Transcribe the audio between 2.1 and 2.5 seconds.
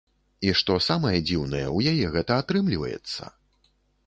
гэта